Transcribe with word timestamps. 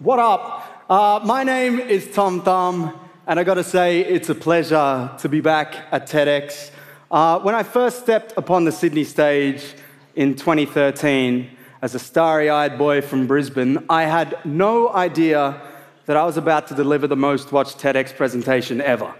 what 0.00 0.18
up? 0.18 0.86
Uh, 0.88 1.20
my 1.24 1.44
name 1.44 1.78
is 1.78 2.10
Tom 2.14 2.40
Thum, 2.40 2.98
and 3.26 3.38
I 3.38 3.44
gotta 3.44 3.64
say, 3.64 4.00
it's 4.00 4.30
a 4.30 4.34
pleasure 4.34 5.10
to 5.18 5.28
be 5.28 5.42
back 5.42 5.74
at 5.92 6.08
TEDx. 6.08 6.70
Uh, 7.10 7.38
when 7.40 7.54
I 7.54 7.64
first 7.64 8.00
stepped 8.00 8.32
upon 8.38 8.64
the 8.64 8.72
Sydney 8.72 9.04
stage 9.04 9.74
in 10.14 10.36
2013 10.36 11.50
as 11.82 11.94
a 11.94 11.98
starry 11.98 12.48
eyed 12.48 12.78
boy 12.78 13.02
from 13.02 13.26
Brisbane, 13.26 13.84
I 13.90 14.04
had 14.04 14.38
no 14.46 14.90
idea 14.90 15.60
that 16.06 16.16
I 16.16 16.24
was 16.24 16.38
about 16.38 16.66
to 16.68 16.74
deliver 16.74 17.06
the 17.06 17.16
most 17.16 17.52
watched 17.52 17.78
TEDx 17.78 18.16
presentation 18.16 18.80
ever. 18.80 19.14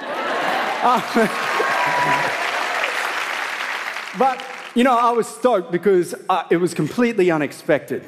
Uh, 0.00 1.02
but, 4.18 4.51
you 4.74 4.84
know, 4.84 4.96
I 4.96 5.10
was 5.10 5.26
stoked 5.26 5.70
because 5.70 6.14
uh, 6.28 6.44
it 6.50 6.56
was 6.56 6.72
completely 6.72 7.30
unexpected. 7.30 8.04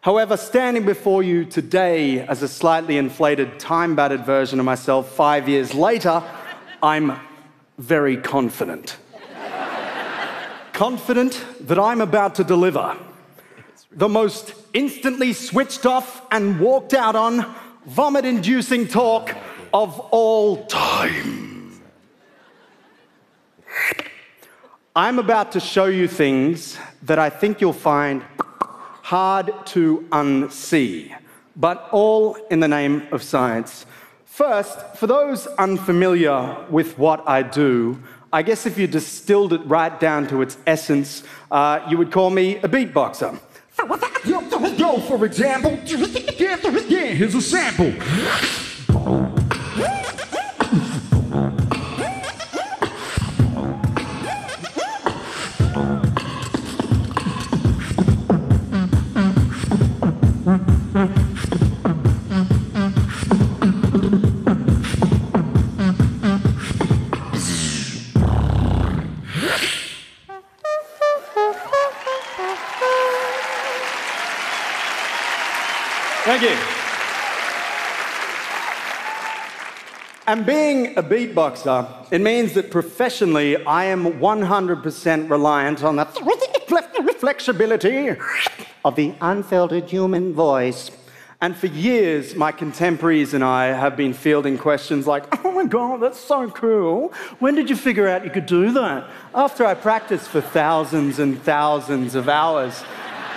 However, 0.00 0.36
standing 0.36 0.84
before 0.84 1.22
you 1.22 1.44
today 1.44 2.20
as 2.20 2.42
a 2.42 2.48
slightly 2.48 2.98
inflated, 2.98 3.58
time 3.58 3.96
battered 3.96 4.24
version 4.24 4.60
of 4.60 4.64
myself 4.64 5.12
five 5.12 5.48
years 5.48 5.74
later, 5.74 6.22
I'm 6.82 7.18
very 7.78 8.16
confident. 8.16 8.96
confident 10.72 11.44
that 11.60 11.78
I'm 11.78 12.00
about 12.00 12.34
to 12.36 12.44
deliver 12.44 12.96
the 13.90 14.08
most 14.08 14.54
instantly 14.72 15.32
switched 15.32 15.86
off 15.86 16.22
and 16.30 16.58
walked 16.58 16.94
out 16.94 17.16
on, 17.16 17.54
vomit 17.86 18.24
inducing 18.24 18.88
talk 18.88 19.34
of 19.72 19.98
all 20.10 20.66
time. 20.66 21.43
I'm 24.96 25.18
about 25.18 25.50
to 25.52 25.60
show 25.60 25.86
you 25.86 26.06
things 26.06 26.78
that 27.02 27.18
I 27.18 27.28
think 27.28 27.60
you'll 27.60 27.72
find 27.72 28.22
hard 29.02 29.52
to 29.66 30.06
unsee, 30.12 31.12
but 31.56 31.88
all 31.90 32.36
in 32.48 32.60
the 32.60 32.68
name 32.68 33.08
of 33.10 33.20
science. 33.20 33.86
First, 34.24 34.78
for 34.94 35.08
those 35.08 35.48
unfamiliar 35.58 36.64
with 36.70 36.96
what 36.96 37.28
I 37.28 37.42
do, 37.42 38.00
I 38.32 38.42
guess 38.42 38.66
if 38.66 38.78
you 38.78 38.86
distilled 38.86 39.52
it 39.52 39.62
right 39.66 39.98
down 39.98 40.28
to 40.28 40.42
its 40.42 40.58
essence, 40.64 41.24
uh, 41.50 41.84
you 41.90 41.98
would 41.98 42.12
call 42.12 42.30
me 42.30 42.58
a 42.58 42.68
beatboxer. 42.68 43.36
Yo, 44.78 45.00
for 45.00 45.24
example, 45.24 45.72
here's 47.16 47.34
a 47.34 47.42
sample. 47.42 47.92
And 80.34 80.44
being 80.44 80.98
a 80.98 81.02
beatboxer, 81.04 82.08
it 82.10 82.20
means 82.20 82.54
that 82.54 82.72
professionally 82.72 83.56
I 83.64 83.84
am 83.84 84.14
100% 84.18 85.30
reliant 85.30 85.84
on 85.84 85.94
the 85.94 86.04
flexibility 87.18 88.16
of 88.84 88.96
the 88.96 89.14
unfiltered 89.20 89.88
human 89.88 90.34
voice. 90.34 90.90
And 91.40 91.56
for 91.56 91.68
years, 91.68 92.34
my 92.34 92.50
contemporaries 92.50 93.32
and 93.32 93.44
I 93.44 93.66
have 93.66 93.96
been 93.96 94.12
fielding 94.12 94.58
questions 94.58 95.06
like, 95.06 95.24
oh 95.44 95.52
my 95.52 95.66
God, 95.66 96.02
that's 96.02 96.18
so 96.18 96.50
cool. 96.50 97.12
When 97.38 97.54
did 97.54 97.70
you 97.70 97.76
figure 97.76 98.08
out 98.08 98.24
you 98.24 98.30
could 98.32 98.46
do 98.46 98.72
that? 98.72 99.08
After 99.36 99.64
I 99.64 99.74
practiced 99.74 100.28
for 100.28 100.40
thousands 100.40 101.20
and 101.20 101.40
thousands 101.42 102.16
of 102.16 102.28
hours. 102.28 102.82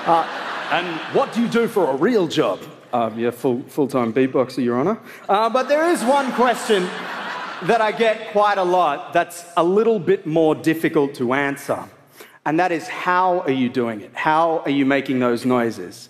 Uh, 0.07 0.27
and 0.71 0.87
what 1.15 1.31
do 1.31 1.43
you 1.43 1.47
do 1.47 1.67
for 1.67 1.91
a 1.91 1.95
real 1.95 2.27
job? 2.27 2.59
Uh, 2.93 3.11
yeah, 3.15 3.31
full, 3.31 3.61
full-time 3.63 4.13
beatboxer, 4.13 4.63
Your 4.63 4.79
Honour. 4.79 4.97
Uh, 5.27 5.49
but 5.49 5.67
there 5.67 5.89
is 5.89 6.03
one 6.03 6.31
question 6.33 6.83
that 7.63 7.81
I 7.81 7.91
get 7.91 8.31
quite 8.31 8.57
a 8.57 8.63
lot 8.63 9.13
that's 9.13 9.45
a 9.57 9.63
little 9.63 9.99
bit 9.99 10.25
more 10.25 10.55
difficult 10.55 11.13
to 11.15 11.33
answer. 11.33 11.83
And 12.45 12.59
that 12.59 12.71
is, 12.71 12.87
how 12.87 13.41
are 13.41 13.51
you 13.51 13.67
doing 13.67 13.99
it? 14.01 14.11
How 14.13 14.59
are 14.59 14.69
you 14.69 14.85
making 14.85 15.19
those 15.19 15.45
noises? 15.45 16.07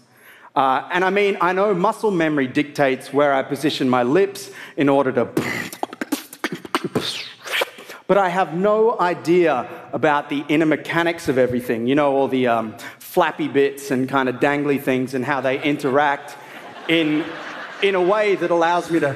Uh, 0.55 0.87
and 0.91 1.03
I 1.03 1.09
mean, 1.09 1.37
I 1.41 1.53
know 1.53 1.73
muscle 1.73 2.11
memory 2.11 2.47
dictates 2.47 3.11
where 3.11 3.33
I 3.33 3.41
position 3.43 3.89
my 3.89 4.03
lips 4.03 4.51
in 4.75 4.89
order 4.89 5.11
to. 5.13 5.29
But 8.07 8.17
I 8.17 8.29
have 8.29 8.53
no 8.53 8.99
idea 8.99 9.67
about 9.93 10.29
the 10.29 10.45
inner 10.47 10.65
mechanics 10.65 11.27
of 11.27 11.37
everything. 11.37 11.87
You 11.87 11.95
know, 11.95 12.15
all 12.15 12.27
the 12.27 12.47
um, 12.47 12.77
flappy 12.99 13.47
bits 13.47 13.91
and 13.91 14.07
kind 14.07 14.29
of 14.29 14.35
dangly 14.35 14.81
things 14.81 15.13
and 15.13 15.25
how 15.25 15.41
they 15.41 15.61
interact 15.63 16.37
in, 16.87 17.25
in 17.81 17.95
a 17.95 18.01
way 18.01 18.35
that 18.35 18.51
allows 18.51 18.89
me 18.89 18.99
to. 18.99 19.15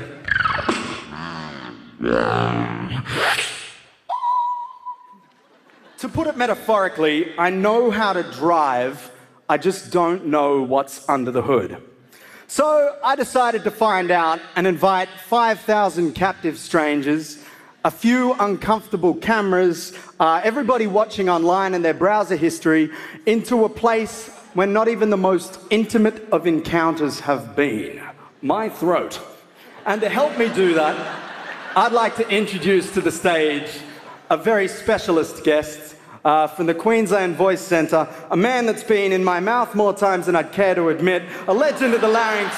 To 6.00 6.10
put 6.10 6.28
it 6.28 6.36
metaphorically, 6.36 7.38
I 7.38 7.52
know 7.52 7.92
how 7.92 8.14
to 8.14 8.24
drive, 8.24 9.12
I 9.48 9.58
just 9.58 9.92
don't 9.92 10.26
know 10.26 10.64
what's 10.64 11.08
under 11.08 11.30
the 11.30 11.44
hood. 11.44 11.82
So 12.48 12.98
I 13.04 13.16
decided 13.16 13.64
to 13.64 13.72
find 13.72 14.12
out 14.12 14.42
and 14.56 14.68
invite 14.68 15.10
5,000 15.28 16.14
captive 16.14 16.58
strangers, 16.58 17.42
a 17.86 17.92
few 17.92 18.34
uncomfortable 18.34 19.14
cameras, 19.14 19.94
uh, 20.20 20.42
everybody 20.44 20.88
watching 20.88 21.30
online 21.30 21.74
and 21.74 21.86
their 21.86 21.94
browser 21.94 22.36
history 22.36 22.90
into 23.26 23.64
a 23.64 23.70
place 23.70 24.30
where 24.54 24.68
not 24.68 24.88
even 24.88 25.10
the 25.10 25.18
most 25.18 25.60
intimate 25.70 26.28
of 26.32 26.46
encounters 26.48 27.22
have 27.22 27.56
been 27.56 28.02
my 28.42 28.70
throat. 28.70 29.20
And 29.86 30.02
to 30.02 30.10
help 30.10 30.38
me 30.38 30.50
do 30.54 30.74
that, 30.74 30.96
I'd 31.76 31.94
like 31.94 32.16
to 32.18 32.30
introduce 32.30 32.92
to 32.94 33.02
the 33.02 33.12
stage 33.12 33.70
a 34.30 34.38
very 34.38 34.68
specialist 34.68 35.44
guest 35.44 35.96
uh, 36.24 36.48
from 36.48 36.66
the 36.66 36.74
Queensland 36.74 37.36
Voice 37.36 37.62
Centre, 37.62 38.08
a 38.30 38.38
man 38.38 38.66
that's 38.66 38.84
been 38.84 39.12
in 39.12 39.24
my 39.24 39.40
mouth 39.40 39.74
more 39.74 39.94
times 39.94 40.26
than 40.26 40.36
I'd 40.36 40.52
care 40.52 40.76
to 40.76 40.90
admit, 40.90 41.24
a 41.48 41.54
legend 41.54 41.94
of 41.94 42.02
the 42.02 42.08
larynx, 42.08 42.56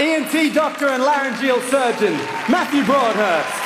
ENT 0.00 0.54
doctor 0.54 0.88
and 0.88 1.02
laryngeal 1.02 1.60
surgeon, 1.62 2.12
Matthew 2.48 2.84
Broadhurst. 2.84 3.58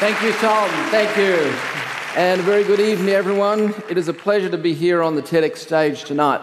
Thank 0.00 0.22
you, 0.22 0.32
Tom. 0.40 0.70
Thank 0.90 1.16
you. 1.16 1.87
And 2.16 2.40
a 2.40 2.42
very 2.42 2.64
good 2.64 2.80
evening, 2.80 3.10
everyone. 3.10 3.74
It 3.88 3.98
is 3.98 4.08
a 4.08 4.14
pleasure 4.14 4.48
to 4.48 4.58
be 4.58 4.72
here 4.72 5.02
on 5.02 5.14
the 5.14 5.22
TEDx 5.22 5.58
stage 5.58 6.04
tonight. 6.04 6.40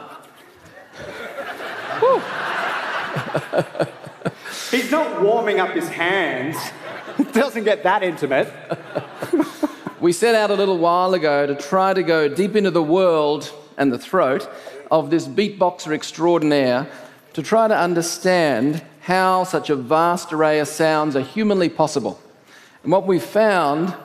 He's 4.71 4.91
not 4.91 5.21
warming 5.21 5.59
up 5.59 5.71
his 5.71 5.89
hands. 5.89 6.55
It 7.17 7.33
doesn't 7.33 7.63
get 7.63 7.83
that 7.83 8.03
intimate. 8.03 8.53
we 9.99 10.13
set 10.13 10.35
out 10.35 10.51
a 10.51 10.53
little 10.53 10.77
while 10.77 11.13
ago 11.13 11.47
to 11.47 11.55
try 11.55 11.93
to 11.93 12.03
go 12.03 12.29
deep 12.29 12.55
into 12.55 12.71
the 12.71 12.83
world 12.83 13.51
and 13.77 13.91
the 13.91 13.99
throat 13.99 14.49
of 14.91 15.09
this 15.09 15.27
beatboxer 15.27 15.93
extraordinaire 15.93 16.87
to 17.33 17.41
try 17.41 17.67
to 17.67 17.77
understand 17.77 18.83
how 19.01 19.43
such 19.43 19.69
a 19.69 19.75
vast 19.75 20.31
array 20.31 20.59
of 20.59 20.67
sounds 20.67 21.15
are 21.15 21.21
humanly 21.21 21.69
possible. 21.69 22.21
And 22.83 22.91
what 22.91 23.07
we 23.07 23.19
found, 23.19 23.95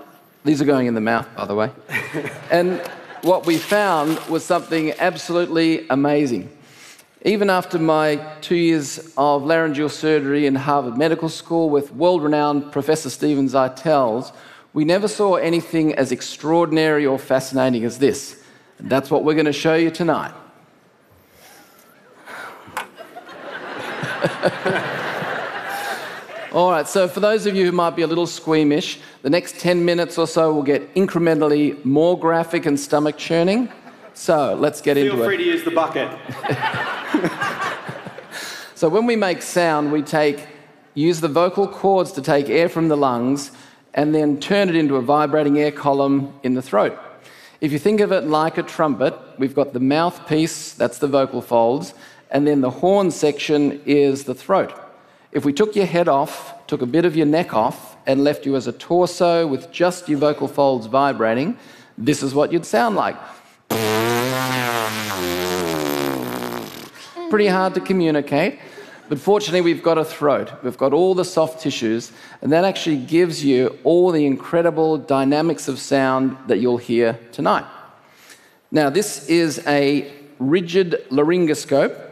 these 0.45 0.63
are 0.63 0.65
going 0.65 0.87
in 0.87 0.95
the 0.95 1.01
mouth, 1.01 1.29
by 1.37 1.45
the 1.45 1.55
way, 1.55 1.71
and 2.51 2.81
what 3.23 3.47
we 3.47 3.59
found 3.59 4.19
was 4.29 4.45
something 4.45 4.93
absolutely 4.99 5.87
amazing. 5.89 6.51
Even 7.23 7.51
after 7.51 7.79
my 7.79 8.17
two 8.41 8.57
years 8.57 9.13
of 9.19 9.45
laryngeal 9.45 9.91
surgery 9.91 10.47
in 10.47 10.55
Harvard 10.55 10.97
Medical 10.97 11.29
School 11.29 11.69
with 11.69 11.93
world 11.93 12.23
renowned 12.23 12.73
Professor 12.73 13.11
Steven 13.11 13.47
Zeitels, 13.47 14.33
we 14.73 14.87
never 14.87 15.07
saw 15.07 15.35
anything 15.35 15.95
as 15.95 16.13
extraordinary 16.13 17.05
or 17.05 17.19
fascinating 17.19 17.85
as 17.85 17.99
this. 17.99 18.43
And 18.79 18.89
that's 18.89 19.11
what 19.11 19.25
we're 19.25 19.35
going 19.35 19.45
to 19.45 19.53
show 19.53 19.75
you 19.75 19.91
tonight. 19.91 20.33
All 26.53 26.73
right, 26.73 26.89
so 26.89 27.07
for 27.07 27.21
those 27.21 27.47
of 27.47 27.55
you 27.55 27.65
who 27.65 27.71
might 27.71 27.95
be 27.95 28.03
a 28.03 28.09
little 28.09 28.27
squeamish, 28.27 28.99
the 29.23 29.31
next 29.31 29.61
10 29.61 29.85
minutes 29.85 30.19
or 30.19 30.27
so 30.27 30.53
will 30.53 30.65
get 30.65 30.93
incrementally 30.97 31.85
more 31.85 32.19
graphic 32.19 32.67
and 32.67 32.79
stomach 32.79 33.17
churning. 33.17 33.69
So 34.15 34.57
let's 34.57 34.81
get 34.81 34.97
Feel 34.97 35.13
into 35.13 35.15
it. 35.15 35.19
Feel 35.19 35.27
free 35.27 35.37
to 35.37 35.45
use 35.45 35.63
the 35.63 35.71
bucket. 35.71 36.11
so 38.75 38.89
when 38.89 39.07
we 39.07 39.15
make 39.15 39.43
sound, 39.43 39.93
we 39.93 40.03
take 40.03 40.49
use 40.95 41.21
the 41.21 41.29
vocal 41.29 41.69
cords 41.69 42.11
to 42.13 42.23
take 42.23 42.49
air 42.51 42.69
from 42.69 42.89
the 42.89 42.97
lungs 42.97 43.53
and 43.95 44.13
then 44.13 44.41
turn 44.41 44.69
it 44.69 44.75
into 44.75 44.97
a 44.97 45.03
vibrating 45.03 45.57
air 45.57 45.71
column 45.71 46.35
in 46.43 46.55
the 46.55 46.63
throat. 46.63 46.99
If 47.61 47.71
you 47.71 47.79
think 47.79 48.01
of 48.01 48.11
it 48.11 48.25
like 48.25 48.59
a 48.59 48.65
trumpet, 48.65 49.15
we've 49.39 49.55
got 49.55 49.73
the 49.73 49.79
mouthpiece, 49.79 50.73
that's 50.73 50.99
the 50.99 51.07
vocal 51.07 51.43
folds, 51.43 51.95
and 52.29 52.45
then 52.45 52.61
the 52.61 52.71
horn 52.71 53.13
section 53.13 53.81
is 53.87 54.25
the 54.25 54.35
throat. 54.35 54.73
If 55.33 55.45
we 55.45 55.53
took 55.53 55.77
your 55.77 55.87
head 55.87 56.09
off, 56.09 56.67
took 56.67 56.83
a 56.83 56.87
bit 56.87 57.05
of 57.05 57.15
your 57.17 57.27
neck 57.27 57.55
off, 57.55 57.97
and 58.05 58.25
left 58.25 58.45
you 58.47 58.57
as 58.57 58.67
a 58.67 58.73
torso 58.73 59.47
with 59.47 59.71
just 59.71 60.09
your 60.09 60.19
vocal 60.19 60.49
folds 60.49 60.87
vibrating, 60.87 61.57
this 61.97 62.25
is 62.25 62.35
what 62.35 62.53
you'd 62.53 62.67
sound 62.67 62.97
like. 62.97 63.15
Pretty 67.31 67.47
hard 67.47 67.75
to 67.75 67.81
communicate, 67.81 68.59
but 69.09 69.21
fortunately, 69.21 69.61
we've 69.61 69.85
got 69.85 69.99
a 69.99 70.05
throat. 70.05 70.51
We've 70.65 70.77
got 70.77 70.93
all 70.93 71.15
the 71.15 71.25
soft 71.25 71.61
tissues, 71.61 72.11
and 72.43 72.51
that 72.51 72.65
actually 72.65 72.97
gives 72.97 73.45
you 73.45 73.79
all 73.85 74.11
the 74.11 74.27
incredible 74.27 74.99
dynamics 74.99 75.69
of 75.69 75.79
sound 75.79 76.37
that 76.49 76.59
you'll 76.59 76.79
hear 76.79 77.21
tonight. 77.31 77.67
Now, 78.73 78.91
this 78.91 79.29
is 79.29 79.65
a 79.65 80.13
rigid 80.41 81.05
laryngoscope. 81.11 82.10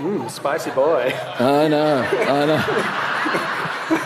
Ooh, 0.00 0.28
spicy 0.28 0.70
boy. 0.72 1.10
I 1.38 1.68
know, 1.68 2.02
I 2.12 2.46
know. 2.46 4.02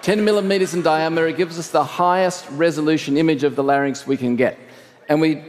10 0.00 0.24
millimeters 0.24 0.74
in 0.74 0.82
diameter, 0.82 1.30
gives 1.32 1.58
us 1.58 1.70
the 1.70 1.84
highest 1.84 2.46
resolution 2.50 3.16
image 3.16 3.44
of 3.44 3.56
the 3.56 3.62
larynx 3.62 4.06
we 4.06 4.16
can 4.16 4.36
get. 4.36 4.58
And 5.08 5.20
we 5.20 5.42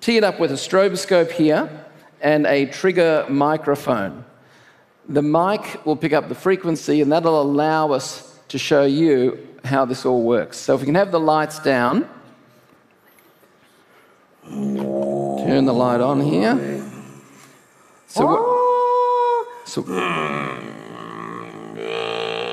tee 0.00 0.16
it 0.16 0.24
up 0.24 0.40
with 0.40 0.50
a 0.50 0.54
stroboscope 0.54 1.30
here 1.30 1.68
and 2.20 2.46
a 2.46 2.66
trigger 2.66 3.26
microphone. 3.28 4.24
The 5.08 5.22
mic 5.22 5.84
will 5.86 5.96
pick 5.96 6.12
up 6.12 6.28
the 6.28 6.34
frequency, 6.34 7.00
and 7.00 7.10
that'll 7.10 7.40
allow 7.40 7.92
us 7.92 8.38
to 8.48 8.58
show 8.58 8.84
you 8.84 9.46
how 9.64 9.84
this 9.84 10.04
all 10.04 10.22
works. 10.22 10.58
So 10.58 10.74
if 10.74 10.80
we 10.80 10.86
can 10.86 10.94
have 10.96 11.12
the 11.12 11.20
lights 11.20 11.60
down, 11.60 12.08
turn 14.44 15.64
the 15.64 15.74
light 15.74 16.00
on 16.00 16.20
here. 16.20 16.84
So, 18.06 18.57
so, 19.68 19.82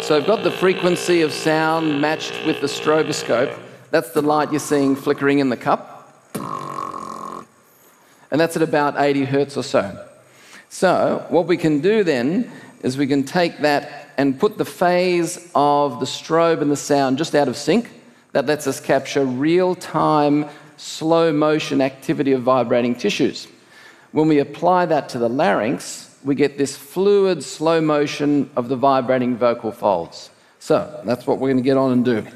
so 0.01 0.17
I've 0.17 0.27
got 0.27 0.43
the 0.43 0.51
frequency 0.51 1.21
of 1.21 1.31
sound 1.31 2.01
matched 2.01 2.45
with 2.45 2.59
the 2.59 2.67
stroboscope. 2.67 3.57
That's 3.89 4.11
the 4.11 4.21
light 4.21 4.51
you're 4.51 4.59
seeing 4.59 4.97
flickering 4.97 5.39
in 5.39 5.49
the 5.49 5.55
cup. 5.55 5.93
And 8.31 8.41
that's 8.41 8.57
at 8.57 8.61
about 8.61 8.95
80 8.97 9.23
hertz 9.23 9.55
or 9.55 9.63
so. 9.63 10.05
So, 10.67 11.25
what 11.29 11.47
we 11.47 11.55
can 11.55 11.79
do 11.79 12.03
then 12.03 12.51
is 12.81 12.97
we 12.97 13.07
can 13.07 13.23
take 13.23 13.59
that 13.59 14.09
and 14.17 14.37
put 14.37 14.57
the 14.57 14.65
phase 14.65 15.49
of 15.55 16.01
the 16.01 16.05
strobe 16.05 16.61
and 16.61 16.69
the 16.69 16.75
sound 16.75 17.17
just 17.17 17.33
out 17.33 17.47
of 17.47 17.55
sync. 17.55 17.89
That 18.33 18.45
lets 18.45 18.67
us 18.67 18.81
capture 18.81 19.23
real 19.23 19.73
time, 19.73 20.47
slow 20.75 21.31
motion 21.31 21.79
activity 21.79 22.33
of 22.33 22.41
vibrating 22.41 22.93
tissues. 22.93 23.47
When 24.11 24.27
we 24.27 24.39
apply 24.39 24.87
that 24.87 25.07
to 25.09 25.17
the 25.17 25.29
larynx, 25.29 26.04
we 26.25 26.35
get 26.35 26.57
this 26.57 26.75
fluid, 26.75 27.43
slow 27.43 27.79
motion 27.79 28.49
of 28.57 28.67
the 28.67 28.75
vibrating 28.75 29.37
vocal 29.37 29.71
folds. 29.71 30.31
So, 30.59 31.01
that's 31.05 31.25
what 31.25 31.39
we're 31.39 31.49
going 31.49 31.57
to 31.57 31.63
get 31.63 31.77
on 31.77 31.91
and 31.91 32.03
do. 32.03 32.27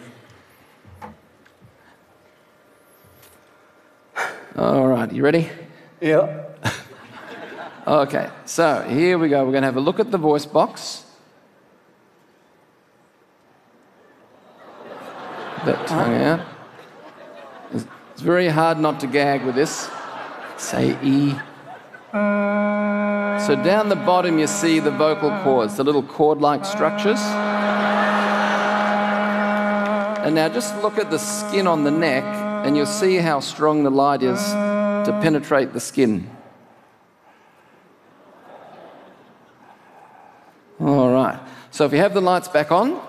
All 4.55 4.87
right, 4.87 5.11
you 5.11 5.23
ready? 5.23 5.49
Yeah. 5.99 6.45
Okay, 7.87 8.29
so 8.45 8.81
here 8.87 9.17
we 9.17 9.29
go. 9.29 9.43
We're 9.43 9.51
going 9.51 9.63
to 9.63 9.67
have 9.67 9.77
a 9.77 9.81
look 9.81 9.99
at 9.99 10.11
the 10.11 10.17
voice 10.19 10.45
box. 10.45 11.05
That 15.65 15.87
tongue 15.87 16.21
out. 16.21 16.45
It's 17.73 17.85
it's 18.19 18.21
very 18.21 18.49
hard 18.49 18.79
not 18.79 18.99
to 18.99 19.07
gag 19.07 19.43
with 19.45 19.55
this. 19.55 19.89
Say 20.57 20.97
E. 21.01 21.33
So 22.11 23.55
down 23.63 23.89
the 23.89 23.95
bottom, 23.95 24.39
you 24.39 24.47
see 24.47 24.79
the 24.79 24.89
vocal 24.91 25.29
cords, 25.43 25.77
the 25.77 25.83
little 25.83 26.01
cord 26.01 26.41
like 26.41 26.65
structures. 26.65 27.19
And 30.25 30.35
now 30.35 30.49
just 30.49 30.75
look 30.81 30.97
at 30.97 31.11
the 31.11 31.19
skin 31.19 31.67
on 31.67 31.83
the 31.83 31.91
neck, 31.91 32.23
and 32.65 32.75
you'll 32.75 32.85
see 32.87 33.17
how 33.17 33.39
strong 33.39 33.83
the 33.83 33.91
light 33.91 34.23
is 34.23 34.39
to 34.39 35.19
penetrate 35.21 35.73
the 35.73 35.79
skin. 35.79 36.29
All 40.79 41.13
right. 41.13 41.39
So 41.71 41.85
if 41.85 41.91
you 41.91 41.99
have 41.99 42.13
the 42.13 42.21
lights 42.21 42.47
back 42.47 42.71
on. 42.71 42.91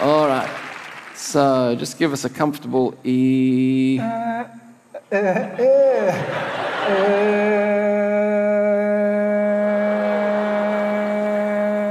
All 0.00 0.26
right. 0.26 0.59
So 1.20 1.76
just 1.78 1.98
give 1.98 2.14
us 2.14 2.24
a 2.24 2.30
comfortable 2.30 2.96
E. 3.04 4.00
Uh, 4.00 4.44
uh, 5.12 5.16
uh, 5.16 6.12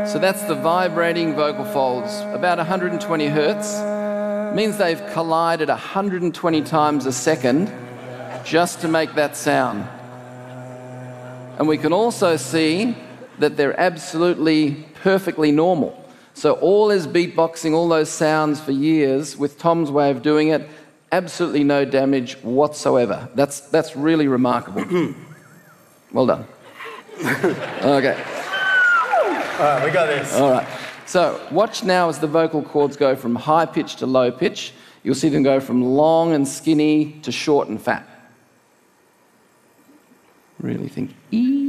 so 0.07 0.17
that's 0.19 0.41
the 0.43 0.55
vibrating 0.55 1.35
vocal 1.35 1.63
folds, 1.63 2.19
about 2.33 2.57
120 2.57 3.27
hertz. 3.27 3.77
Means 4.55 4.77
they've 4.77 5.05
collided 5.13 5.69
120 5.69 6.61
times 6.63 7.05
a 7.05 7.13
second 7.13 7.71
just 8.43 8.81
to 8.81 8.87
make 8.87 9.13
that 9.13 9.37
sound. 9.37 9.87
And 11.59 11.67
we 11.67 11.77
can 11.77 11.93
also 11.93 12.35
see 12.35 12.97
that 13.37 13.57
they're 13.57 13.79
absolutely 13.79 14.87
perfectly 14.95 15.51
normal. 15.51 15.99
So, 16.39 16.53
all 16.53 16.88
his 16.88 17.06
beatboxing, 17.06 17.74
all 17.74 17.89
those 17.89 18.07
sounds 18.09 18.62
for 18.62 18.71
years, 18.71 19.36
with 19.36 19.57
Tom's 19.57 19.91
way 19.91 20.09
of 20.09 20.21
doing 20.21 20.47
it, 20.47 20.69
absolutely 21.12 21.65
no 21.65 21.83
damage 21.83 22.36
whatsoever. 22.36 23.27
That's, 23.36 23.59
that's 23.59 23.97
really 23.97 24.30
remarkable. 24.30 24.86
well 26.13 26.25
done. 26.25 26.47
okay. 27.19 28.24
All 29.59 29.65
right, 29.65 29.83
we 29.83 29.91
got 29.91 30.06
this. 30.06 30.33
All 30.33 30.51
right. 30.51 30.68
So 31.06 31.45
watch 31.51 31.83
now 31.83 32.07
as 32.07 32.19
the 32.19 32.27
vocal 32.27 32.63
cords 32.63 32.95
go 32.95 33.18
from 33.18 33.36
high 33.36 33.65
pitch 33.65 33.97
to 33.97 34.06
low 34.06 34.31
pitch. 34.31 34.71
You'll 35.03 35.15
see 35.15 35.27
them 35.27 35.44
go 35.44 35.59
from 35.59 35.83
long 35.83 36.31
and 36.31 36.47
skinny 36.47 37.19
to 37.24 37.33
short 37.33 37.68
and 37.68 37.81
fat. 37.81 38.07
Really 40.62 40.88
think 40.88 41.13
E. 41.31 41.69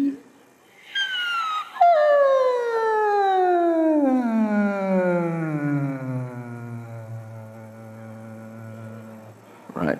Right. 9.80 9.98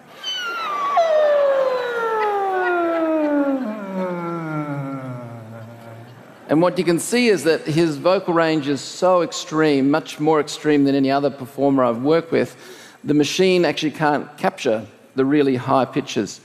And 6.51 6.61
what 6.61 6.77
you 6.77 6.85
can 6.85 6.99
see 6.99 7.29
is 7.29 7.45
that 7.45 7.63
his 7.63 7.97
vocal 7.97 8.35
range 8.35 8.69
is 8.69 8.83
so 8.83 9.23
extreme, 9.23 9.91
much 9.91 10.21
more 10.21 10.39
extreme 10.39 10.85
than 10.85 10.95
any 10.95 11.11
other 11.11 11.31
performer 11.31 11.85
I've 11.85 12.03
worked 12.03 12.31
with. 12.31 12.57
The 13.05 13.15
machine 13.15 13.65
actually 13.65 13.93
can't 13.93 14.37
capture 14.37 14.87
the 15.15 15.25
really 15.25 15.57
high 15.57 15.87
pitches. 15.87 16.43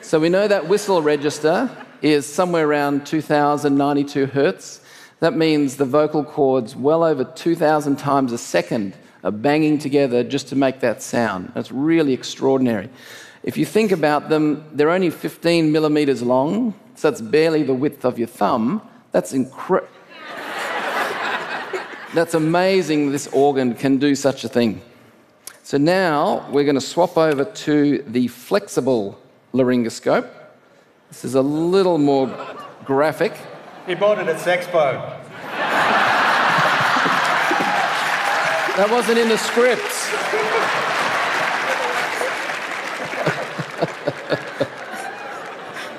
So 0.00 0.18
we 0.18 0.30
know 0.30 0.48
that 0.48 0.68
whistle 0.68 1.02
register 1.02 1.68
is 2.00 2.24
somewhere 2.24 2.66
around 2.66 3.04
2092 3.04 4.26
hertz. 4.26 4.80
That 5.20 5.36
means 5.36 5.76
the 5.76 5.84
vocal 5.84 6.24
cords, 6.24 6.74
well 6.74 7.04
over 7.04 7.24
2,000 7.24 7.96
times 7.96 8.32
a 8.32 8.38
second, 8.38 8.94
are 9.24 9.30
banging 9.30 9.78
together 9.78 10.24
just 10.24 10.48
to 10.48 10.56
make 10.56 10.80
that 10.80 11.02
sound. 11.02 11.52
That's 11.54 11.70
really 11.70 12.12
extraordinary. 12.12 12.88
If 13.42 13.56
you 13.56 13.66
think 13.66 13.92
about 13.92 14.28
them, 14.28 14.64
they're 14.72 14.90
only 14.90 15.10
15 15.10 15.72
millimeters 15.72 16.22
long, 16.22 16.74
so 16.94 17.10
that's 17.10 17.20
barely 17.20 17.62
the 17.62 17.74
width 17.74 18.04
of 18.04 18.18
your 18.18 18.28
thumb. 18.28 18.82
That's 19.10 19.32
incredible. 19.32 19.92
That's 22.14 22.34
amazing 22.34 23.10
this 23.10 23.26
organ 23.28 23.74
can 23.74 23.96
do 23.96 24.14
such 24.14 24.44
a 24.44 24.48
thing. 24.48 24.82
So 25.62 25.78
now 25.78 26.46
we're 26.50 26.64
going 26.64 26.74
to 26.74 26.80
swap 26.80 27.16
over 27.16 27.44
to 27.44 28.04
the 28.06 28.28
flexible 28.28 29.18
laryngoscope. 29.54 30.28
This 31.08 31.24
is 31.24 31.34
a 31.34 31.42
little 31.42 31.98
more 31.98 32.26
graphic. 32.84 33.34
He 33.86 33.94
bought 33.94 34.18
it 34.18 34.28
at 34.28 34.36
Sexpo. 34.36 35.21
That 38.76 38.90
wasn't 38.90 39.18
in 39.18 39.28
the 39.28 39.36
script. 39.36 39.92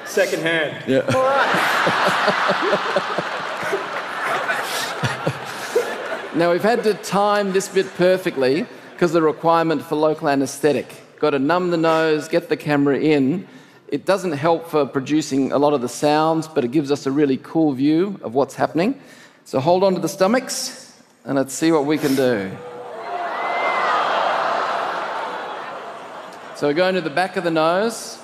Second 0.07 0.41
hand. 0.41 0.83
Yeah. 0.87 1.01
now 6.35 6.51
we've 6.51 6.63
had 6.63 6.83
to 6.85 6.95
time 6.95 7.51
this 7.51 7.67
bit 7.69 7.85
perfectly 7.93 8.65
because 8.93 9.11
the 9.11 9.21
requirement 9.21 9.83
for 9.83 9.93
local 9.93 10.27
anaesthetic. 10.27 10.95
Got 11.19 11.31
to 11.31 11.39
numb 11.39 11.69
the 11.69 11.77
nose, 11.77 12.27
get 12.27 12.49
the 12.49 12.57
camera 12.57 12.97
in. 12.97 13.47
It 13.89 14.05
doesn't 14.05 14.31
help 14.31 14.67
for 14.67 14.87
producing 14.87 15.51
a 15.51 15.59
lot 15.59 15.73
of 15.73 15.81
the 15.81 15.89
sounds, 15.89 16.47
but 16.47 16.65
it 16.65 16.71
gives 16.71 16.91
us 16.91 17.05
a 17.05 17.11
really 17.11 17.37
cool 17.37 17.73
view 17.73 18.19
of 18.23 18.33
what's 18.33 18.55
happening. 18.55 18.99
So 19.45 19.59
hold 19.59 19.83
on 19.83 19.93
to 19.93 19.99
the 19.99 20.09
stomachs 20.09 20.82
and 21.25 21.37
let's 21.37 21.53
see 21.53 21.71
what 21.71 21.85
we 21.85 21.97
can 21.97 22.15
do. 22.15 22.51
So 26.55 26.67
we're 26.67 26.73
going 26.73 26.95
to 26.95 27.01
the 27.01 27.09
back 27.09 27.37
of 27.37 27.43
the 27.43 27.51
nose. 27.51 28.19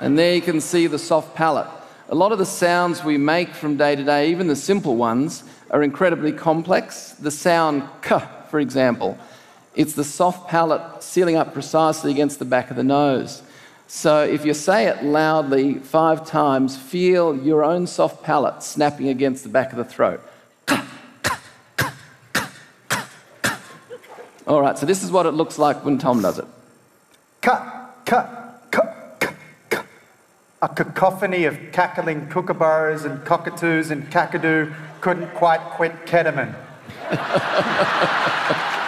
And 0.00 0.18
there 0.18 0.34
you 0.34 0.40
can 0.40 0.60
see 0.60 0.86
the 0.86 0.98
soft 0.98 1.34
palate. 1.34 1.68
A 2.08 2.14
lot 2.14 2.32
of 2.32 2.38
the 2.38 2.46
sounds 2.46 3.04
we 3.04 3.16
make 3.16 3.50
from 3.50 3.76
day 3.76 3.96
to 3.96 4.04
day, 4.04 4.30
even 4.30 4.48
the 4.48 4.56
simple 4.56 4.96
ones, 4.96 5.44
are 5.70 5.82
incredibly 5.82 6.32
complex. 6.32 7.12
The 7.12 7.30
sound 7.30 7.84
k, 8.02 8.18
for 8.50 8.60
example, 8.60 9.16
it's 9.74 9.94
the 9.94 10.04
soft 10.04 10.48
palate 10.48 11.02
sealing 11.02 11.36
up 11.36 11.52
precisely 11.52 12.10
against 12.10 12.38
the 12.38 12.44
back 12.44 12.70
of 12.70 12.76
the 12.76 12.84
nose. 12.84 13.42
So 13.94 14.24
if 14.24 14.46
you 14.46 14.54
say 14.54 14.86
it 14.86 15.04
loudly 15.04 15.74
five 15.74 16.26
times, 16.26 16.78
feel 16.78 17.36
your 17.36 17.62
own 17.62 17.86
soft 17.86 18.22
palate 18.22 18.62
snapping 18.62 19.08
against 19.08 19.42
the 19.42 19.50
back 19.50 19.70
of 19.70 19.76
the 19.76 19.84
throat. 19.84 20.22
All 24.46 24.62
right, 24.62 24.78
so 24.78 24.86
this 24.86 25.02
is 25.02 25.10
what 25.10 25.26
it 25.26 25.32
looks 25.32 25.58
like 25.58 25.84
when 25.84 25.98
Tom 25.98 26.22
does 26.22 26.38
it. 26.38 26.46
Cut, 27.42 28.02
cut, 28.06 28.66
cut, 28.70 29.20
cut, 29.20 29.34
cut. 29.68 29.86
A 30.62 30.70
cacophony 30.70 31.44
of 31.44 31.58
cackling 31.72 32.28
kookaburras 32.28 33.04
and 33.04 33.22
cockatoos 33.26 33.90
and 33.90 34.10
kakadu 34.10 34.74
couldn't 35.02 35.28
quite 35.34 35.60
quit 35.60 36.06
ketamine. 36.06 36.54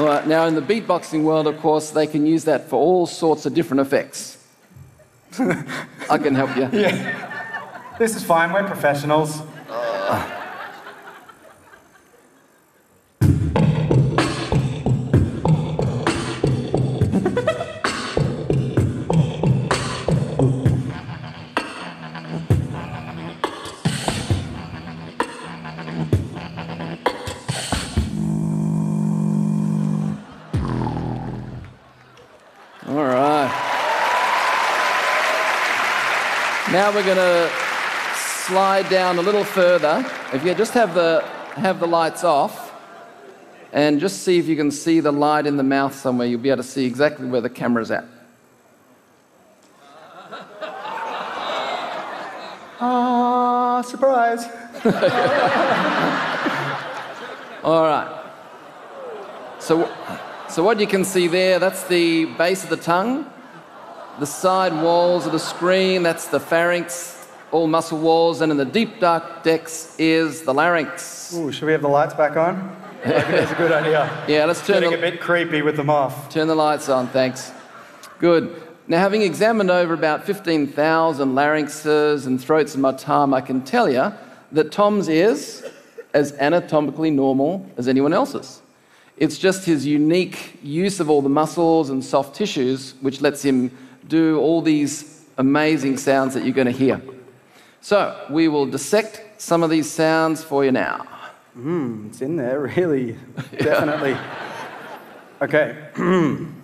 Right, 0.00 0.26
now 0.26 0.46
in 0.46 0.54
the 0.54 0.62
beatboxing 0.62 1.24
world, 1.24 1.46
of 1.46 1.58
course, 1.58 1.90
they 1.90 2.06
can 2.06 2.24
use 2.24 2.44
that 2.44 2.70
for 2.70 2.76
all 2.76 3.06
sorts 3.06 3.44
of 3.44 3.52
different 3.52 3.82
effects. 3.82 4.38
I 5.38 6.16
can 6.16 6.34
help 6.34 6.56
you. 6.56 6.68
This 7.98 8.16
is 8.16 8.24
fine, 8.24 8.50
we're 8.50 8.66
professionals. 8.66 9.42
All 9.68 10.39
Now 36.72 36.94
we're 36.94 37.04
going 37.04 37.16
to 37.16 37.50
slide 38.14 38.88
down 38.88 39.18
a 39.18 39.22
little 39.22 39.42
further. 39.42 40.08
If 40.32 40.44
you 40.44 40.54
just 40.54 40.72
have 40.74 40.94
the, 40.94 41.20
have 41.56 41.80
the 41.80 41.88
lights 41.88 42.22
off 42.22 42.72
and 43.72 43.98
just 43.98 44.22
see 44.22 44.38
if 44.38 44.46
you 44.46 44.54
can 44.54 44.70
see 44.70 45.00
the 45.00 45.10
light 45.10 45.48
in 45.48 45.56
the 45.56 45.64
mouth 45.64 45.96
somewhere, 45.96 46.28
you'll 46.28 46.38
be 46.38 46.48
able 46.48 46.62
to 46.62 46.68
see 46.68 46.86
exactly 46.86 47.26
where 47.26 47.40
the 47.40 47.50
camera's 47.50 47.90
at. 47.90 48.04
Ah, 52.82 53.82
surprise. 53.82 54.44
All 57.64 57.82
right. 57.82 58.30
So, 59.58 59.92
so 60.48 60.62
what 60.62 60.78
you 60.78 60.86
can 60.86 61.04
see 61.04 61.26
there, 61.26 61.58
that's 61.58 61.82
the 61.88 62.26
base 62.26 62.62
of 62.62 62.70
the 62.70 62.76
tongue. 62.76 63.28
The 64.20 64.26
side 64.26 64.74
walls 64.74 65.24
of 65.24 65.32
the 65.32 65.38
screen, 65.38 66.02
that's 66.02 66.26
the 66.26 66.38
pharynx, 66.38 67.26
all 67.52 67.66
muscle 67.66 67.96
walls, 67.96 68.42
and 68.42 68.52
in 68.52 68.58
the 68.58 68.66
deep 68.66 69.00
dark 69.00 69.42
depths 69.42 69.98
is 69.98 70.42
the 70.42 70.52
larynx. 70.52 71.32
Ooh, 71.34 71.50
should 71.50 71.64
we 71.64 71.72
have 71.72 71.80
the 71.80 71.88
lights 71.88 72.12
back 72.12 72.36
on? 72.36 72.76
I 73.06 73.22
think 73.22 73.28
that's 73.28 73.52
a 73.52 73.54
good 73.54 73.72
idea. 73.72 74.24
Yeah, 74.28 74.44
let's 74.44 74.60
turn 74.66 74.82
Getting 74.82 74.90
the, 74.90 74.98
a 74.98 75.10
bit 75.12 75.22
creepy 75.22 75.62
with 75.62 75.74
them 75.74 75.88
off. 75.88 76.28
Turn 76.28 76.48
the 76.48 76.54
lights 76.54 76.90
on, 76.90 77.08
thanks. 77.08 77.50
Good. 78.18 78.62
Now, 78.86 78.98
having 78.98 79.22
examined 79.22 79.70
over 79.70 79.94
about 79.94 80.26
15,000 80.26 81.34
larynxes 81.34 82.26
and 82.26 82.38
throats 82.38 82.74
in 82.74 82.82
my 82.82 82.92
time, 82.92 83.32
I 83.32 83.40
can 83.40 83.62
tell 83.62 83.90
you 83.90 84.12
that 84.52 84.70
Tom's 84.70 85.08
is 85.08 85.64
as 86.12 86.34
anatomically 86.34 87.10
normal 87.10 87.66
as 87.78 87.88
anyone 87.88 88.12
else's. 88.12 88.60
It's 89.16 89.38
just 89.38 89.64
his 89.64 89.86
unique 89.86 90.58
use 90.62 91.00
of 91.00 91.08
all 91.08 91.22
the 91.22 91.30
muscles 91.30 91.88
and 91.88 92.04
soft 92.04 92.36
tissues 92.36 92.92
which 93.00 93.22
lets 93.22 93.42
him 93.42 93.70
do 94.06 94.38
all 94.38 94.62
these 94.62 95.24
amazing 95.38 95.96
sounds 95.96 96.34
that 96.34 96.44
you're 96.44 96.54
going 96.54 96.66
to 96.66 96.72
hear. 96.72 97.00
So, 97.80 98.26
we 98.30 98.48
will 98.48 98.66
dissect 98.66 99.40
some 99.40 99.62
of 99.62 99.70
these 99.70 99.90
sounds 99.90 100.44
for 100.44 100.64
you 100.64 100.72
now. 100.72 101.06
Hmm, 101.54 102.06
it's 102.08 102.20
in 102.20 102.36
there, 102.36 102.60
really. 102.76 103.16
Definitely. 103.58 104.16
Okay. 105.40 105.88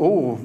Oh. 0.00 0.38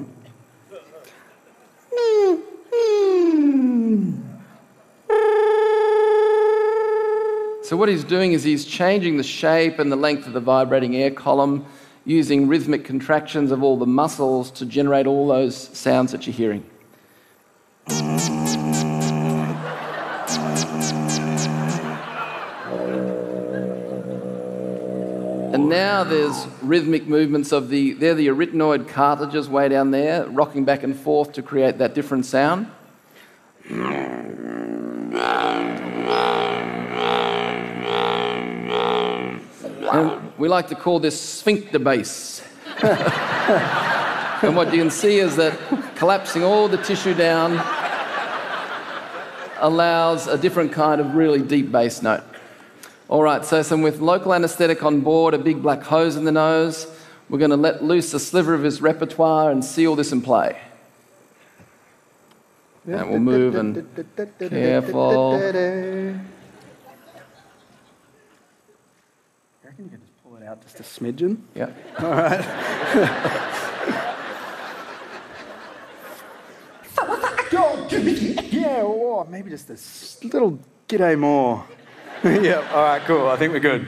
So, 7.64 7.78
what 7.78 7.88
he's 7.88 8.04
doing 8.04 8.34
is 8.34 8.44
he's 8.44 8.66
changing 8.66 9.16
the 9.16 9.22
shape 9.22 9.78
and 9.78 9.90
the 9.90 9.96
length 9.96 10.26
of 10.26 10.34
the 10.34 10.40
vibrating 10.40 10.94
air 10.96 11.10
column 11.10 11.64
using 12.04 12.46
rhythmic 12.46 12.84
contractions 12.84 13.50
of 13.50 13.62
all 13.62 13.78
the 13.78 13.86
muscles 13.86 14.50
to 14.50 14.66
generate 14.66 15.06
all 15.06 15.26
those 15.26 15.56
sounds 15.56 16.12
that 16.12 16.26
you're 16.26 16.34
hearing. 16.34 16.62
And 25.54 25.70
now 25.70 26.04
there's 26.04 26.46
rhythmic 26.60 27.06
movements 27.06 27.50
of 27.50 27.70
the, 27.70 27.94
they're 27.94 28.14
the 28.14 28.26
arytenoid 28.26 28.88
cartilages 28.88 29.48
way 29.48 29.70
down 29.70 29.90
there, 29.90 30.26
rocking 30.26 30.66
back 30.66 30.82
and 30.82 30.94
forth 30.94 31.32
to 31.32 31.42
create 31.42 31.78
that 31.78 31.94
different 31.94 32.26
sound. 32.26 32.70
We 40.38 40.48
like 40.48 40.68
to 40.68 40.74
call 40.74 41.00
this 41.00 41.20
sphincter 41.20 41.78
bass. 41.78 42.42
and 42.82 44.56
what 44.56 44.72
you 44.72 44.80
can 44.80 44.90
see 44.90 45.18
is 45.18 45.36
that 45.36 45.58
collapsing 45.96 46.42
all 46.42 46.68
the 46.68 46.78
tissue 46.78 47.14
down 47.14 47.52
allows 49.58 50.26
a 50.26 50.36
different 50.36 50.72
kind 50.72 51.00
of 51.00 51.14
really 51.14 51.40
deep 51.40 51.70
bass 51.70 52.02
note. 52.02 52.22
All 53.08 53.22
right, 53.22 53.44
so 53.44 53.62
some 53.62 53.82
with 53.82 54.00
local 54.00 54.34
anaesthetic 54.34 54.82
on 54.82 55.00
board, 55.02 55.34
a 55.34 55.38
big 55.38 55.62
black 55.62 55.82
hose 55.82 56.16
in 56.16 56.24
the 56.24 56.32
nose. 56.32 56.86
We're 57.28 57.38
going 57.38 57.50
to 57.50 57.56
let 57.56 57.84
loose 57.84 58.12
a 58.12 58.20
sliver 58.20 58.54
of 58.54 58.62
his 58.62 58.82
repertoire 58.82 59.50
and 59.50 59.64
see 59.64 59.86
all 59.86 59.96
this 59.96 60.12
in 60.12 60.20
play. 60.20 60.60
And 62.86 63.10
we'll 63.10 63.18
move 63.18 63.54
and 63.54 63.88
careful. 64.38 65.34
I 65.34 65.38
reckon 69.64 69.84
you 69.84 69.90
can 69.90 69.93
just 70.04 70.22
pull 70.22 70.36
it 70.36 70.44
out 70.44 70.62
just 70.62 70.80
a 70.80 70.82
smidgen. 70.82 71.38
Yeah. 71.54 71.70
All 71.98 72.10
right. 72.10 73.50
Yeah, 78.64 78.82
or 78.82 79.24
maybe 79.26 79.50
just 79.50 79.68
a 79.70 80.26
little 80.26 80.58
g'day 80.88 81.18
more. 81.18 81.64
yeah, 82.24 82.66
all 82.72 82.82
right, 82.82 83.02
cool. 83.02 83.28
I 83.28 83.36
think 83.36 83.52
we're 83.52 83.60
good. 83.60 83.86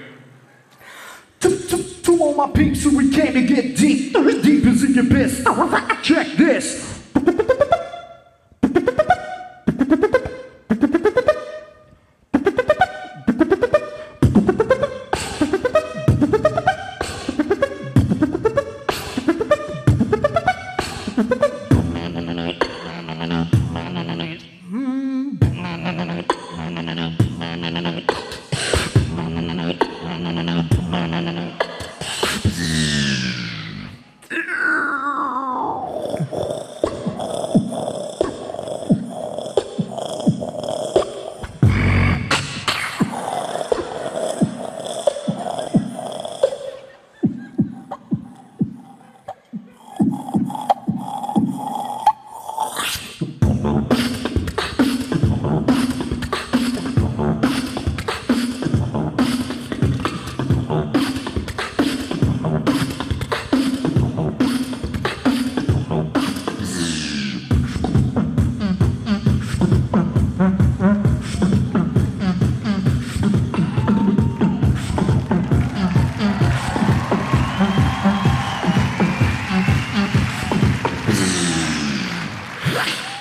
to, 1.40 1.58
to, 1.58 2.02
to 2.02 2.23
all 2.23 2.35
my 2.35 2.50
peeps 2.50 2.82
who 2.85 2.96
we 2.96 3.11
came 3.11 3.32
to 3.32 3.42
get 3.42 3.76
deep. 3.76 4.12
Deep 4.12 4.64
is 4.66 4.85
in 4.85 4.94
your 4.94 5.04
best. 5.04 5.44
Check 6.04 6.37
this. 6.37 6.96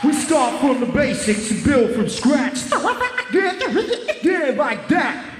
We 0.03 0.13
start 0.13 0.59
from 0.61 0.79
the 0.79 0.85
basics 0.85 1.51
and 1.51 1.63
build 1.63 1.91
from 1.95 2.09
scratch. 2.09 2.59
Yeah, 3.33 3.51
yeah, 4.21 4.55
like 4.55 4.87
that. 4.89 5.34